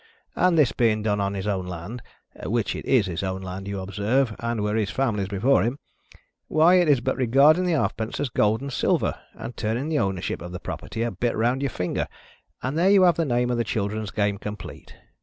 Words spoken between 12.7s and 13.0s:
there